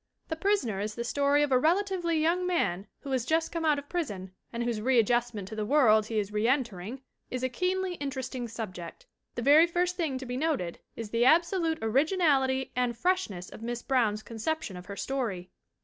[0.29, 3.77] The Prisoner is the story of a relatively young man who has just come out
[3.77, 7.99] of prison and whose readjust ment to the world he is reentering is a keenly
[8.01, 9.05] inter esting subject.
[9.35, 13.83] The very first thing to be noted is the absolute originality and freshness of Miss
[13.83, 15.51] Brown's conception of her story.